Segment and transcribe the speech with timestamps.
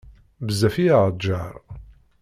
[0.45, 1.53] Bezzaf i iɛǧǧer.